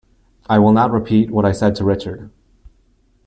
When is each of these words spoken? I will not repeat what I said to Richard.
I 0.47 0.57
will 0.57 0.71
not 0.71 0.89
repeat 0.89 1.29
what 1.29 1.45
I 1.45 1.51
said 1.51 1.75
to 1.75 1.85
Richard. 1.85 2.31